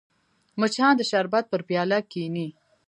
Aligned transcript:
مچان 0.59 0.91
د 0.97 1.01
شربت 1.09 1.45
پر 1.51 1.61
پیاله 1.67 1.97
کښېني 2.11 2.47